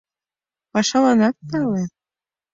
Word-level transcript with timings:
Пашаланат 0.71 1.35
тале. 1.49 1.83